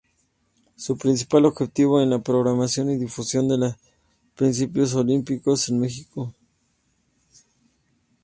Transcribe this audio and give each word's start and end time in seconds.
Su 0.77 0.97
principal 0.97 1.45
objetivo 1.45 2.01
es 2.01 2.07
la 2.07 2.17
propagación 2.17 2.89
y 2.89 2.97
difusión 2.97 3.47
de 3.47 3.59
los 3.59 3.75
principios 4.35 4.95
olímpicos 4.95 5.69
en 5.69 5.85
África. 5.85 6.21